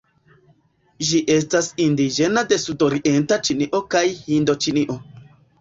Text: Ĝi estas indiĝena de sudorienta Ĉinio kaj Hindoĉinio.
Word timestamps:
Ĝi 1.09 1.19
estas 1.33 1.69
indiĝena 1.85 2.45
de 2.53 2.59
sudorienta 2.63 3.41
Ĉinio 3.49 3.83
kaj 3.93 4.05
Hindoĉinio. 4.25 4.99